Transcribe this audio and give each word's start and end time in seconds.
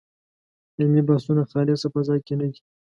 علمي 0.77 1.01
بحثونه 1.07 1.43
خالصه 1.51 1.87
فضا 1.93 2.15
کې 2.25 2.33
نه 2.39 2.45
دي. 2.51 2.59